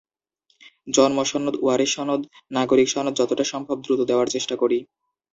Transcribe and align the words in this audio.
জন্মসনদ, 0.87 1.55
ওয়ারিশ 1.61 1.91
সনদ, 1.95 2.21
নাগরিক 2.51 2.87
সনদ 2.89 3.13
যতটা 3.17 3.43
সম্ভব 3.43 3.77
দ্রুত 3.85 3.99
দেওয়ার 4.09 4.27
চেষ্টা 4.27 4.55
করি। 4.61 4.77